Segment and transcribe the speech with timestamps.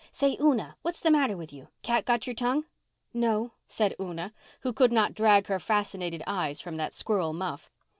[0.11, 1.67] Say, Una, what's the matter with you?
[1.83, 2.65] Cat got your tongue?"
[3.13, 7.69] "No," said Una, who could not drag her fascinated eyes from that squirrel muff.